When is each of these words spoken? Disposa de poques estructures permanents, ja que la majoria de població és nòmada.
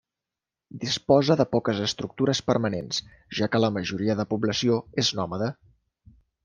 Disposa 0.83 1.37
de 1.41 1.45
poques 1.51 1.83
estructures 1.89 2.43
permanents, 2.49 3.03
ja 3.41 3.51
que 3.53 3.63
la 3.65 3.73
majoria 3.79 4.21
de 4.23 4.29
població 4.35 4.83
és 5.05 5.17
nòmada. 5.21 5.57